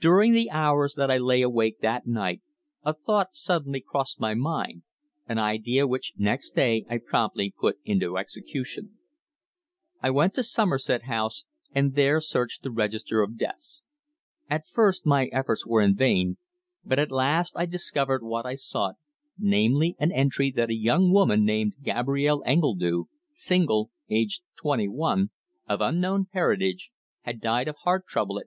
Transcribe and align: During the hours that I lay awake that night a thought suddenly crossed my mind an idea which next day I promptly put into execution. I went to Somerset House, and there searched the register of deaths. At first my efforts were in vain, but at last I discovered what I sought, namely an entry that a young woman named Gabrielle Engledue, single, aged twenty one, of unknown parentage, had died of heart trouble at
During 0.00 0.32
the 0.32 0.48
hours 0.48 0.94
that 0.94 1.10
I 1.10 1.18
lay 1.18 1.42
awake 1.42 1.80
that 1.80 2.06
night 2.06 2.40
a 2.84 2.94
thought 2.94 3.34
suddenly 3.34 3.82
crossed 3.86 4.18
my 4.18 4.32
mind 4.32 4.82
an 5.26 5.36
idea 5.38 5.86
which 5.86 6.14
next 6.16 6.52
day 6.52 6.86
I 6.88 6.96
promptly 6.96 7.50
put 7.54 7.76
into 7.84 8.16
execution. 8.16 8.96
I 10.02 10.08
went 10.08 10.32
to 10.36 10.42
Somerset 10.42 11.02
House, 11.02 11.44
and 11.70 11.94
there 11.96 12.18
searched 12.18 12.62
the 12.62 12.70
register 12.70 13.20
of 13.20 13.36
deaths. 13.36 13.82
At 14.48 14.66
first 14.66 15.04
my 15.04 15.26
efforts 15.32 15.66
were 15.66 15.82
in 15.82 15.94
vain, 15.94 16.38
but 16.82 16.98
at 16.98 17.10
last 17.12 17.52
I 17.54 17.66
discovered 17.66 18.22
what 18.24 18.46
I 18.46 18.54
sought, 18.54 18.94
namely 19.36 19.96
an 19.98 20.10
entry 20.12 20.50
that 20.52 20.70
a 20.70 20.74
young 20.74 21.12
woman 21.12 21.44
named 21.44 21.74
Gabrielle 21.82 22.42
Engledue, 22.46 23.04
single, 23.32 23.90
aged 24.08 24.40
twenty 24.56 24.88
one, 24.88 25.28
of 25.68 25.82
unknown 25.82 26.24
parentage, 26.24 26.90
had 27.20 27.38
died 27.42 27.68
of 27.68 27.76
heart 27.82 28.06
trouble 28.06 28.38
at 28.38 28.46